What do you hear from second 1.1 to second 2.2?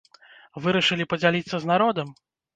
падзяліцца з народам?